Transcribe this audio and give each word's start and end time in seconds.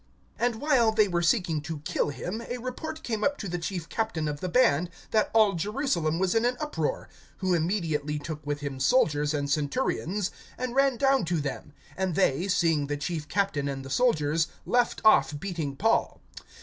(31)And 0.39 0.55
while 0.55 0.91
they 0.91 1.07
were 1.07 1.21
seeking 1.21 1.61
to 1.61 1.77
kill 1.81 2.09
him, 2.09 2.41
a 2.49 2.57
report 2.57 3.03
came 3.03 3.23
up 3.23 3.37
to 3.37 3.47
the 3.47 3.59
chief 3.59 3.87
captain 3.87 4.27
of 4.27 4.39
the 4.39 4.49
band, 4.49 4.89
that 5.11 5.29
all 5.31 5.53
Jerusalem 5.53 6.17
was 6.17 6.33
in 6.33 6.43
an 6.43 6.57
uproar; 6.59 7.07
(32)who 7.39 7.55
immediately 7.55 8.17
took 8.17 8.43
with 8.43 8.61
him 8.61 8.79
soldiers 8.79 9.31
and 9.31 9.47
centurions, 9.47 10.31
and 10.57 10.73
ran 10.73 10.97
down 10.97 11.23
to 11.25 11.39
them; 11.39 11.73
and 11.95 12.15
they, 12.15 12.47
seeing 12.47 12.87
the 12.87 12.97
chief 12.97 13.27
captain 13.27 13.67
and 13.69 13.85
the 13.85 13.91
soldiers, 13.91 14.47
left 14.65 15.01
off 15.05 15.39
beating 15.39 15.75
Paul. 15.75 16.19